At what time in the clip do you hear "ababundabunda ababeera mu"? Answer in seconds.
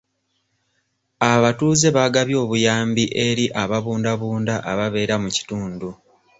3.63-5.29